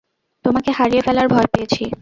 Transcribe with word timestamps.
তোমাকে 0.45 0.69
হারিয়ে 0.71 1.01
ফেলার 1.01 1.27
ভয় 1.27 1.47
পেয়েছি। 1.53 1.83